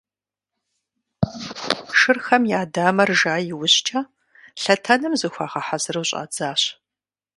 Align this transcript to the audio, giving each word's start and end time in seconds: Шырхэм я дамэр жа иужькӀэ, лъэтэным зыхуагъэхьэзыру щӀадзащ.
Шырхэм 1.99 2.43
я 2.59 2.61
дамэр 2.73 3.09
жа 3.19 3.35
иужькӀэ, 3.51 4.01
лъэтэным 4.61 5.13
зыхуагъэхьэзыру 5.19 6.05
щӀадзащ. 6.09 6.61